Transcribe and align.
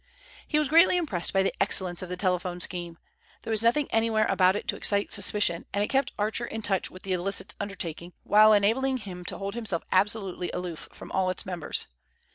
He 0.47 0.57
was 0.57 0.67
greatly 0.67 0.97
impressed 0.97 1.31
by 1.31 1.43
the 1.43 1.53
excellence 1.61 2.01
of 2.01 2.09
the 2.09 2.17
telephone 2.17 2.59
scheme. 2.59 2.97
There 3.43 3.51
was 3.51 3.61
nothing 3.61 3.87
anywhere 3.91 4.25
about 4.29 4.55
it 4.55 4.67
to 4.69 4.75
excite 4.75 5.11
suspicion, 5.13 5.67
and 5.75 5.83
it 5.83 5.89
kept 5.89 6.11
Archer 6.17 6.45
in 6.45 6.63
touch 6.63 6.89
with 6.89 7.03
the 7.03 7.13
illicit 7.13 7.53
undertaking, 7.59 8.13
while 8.23 8.51
enabling 8.51 8.97
him 8.97 9.23
to 9.25 9.37
hold 9.37 9.53
himself 9.53 9.83
absolutely 9.91 10.49
aloof 10.55 10.87
from 10.91 11.11
all 11.11 11.29
its 11.29 11.45
members. 11.45 11.85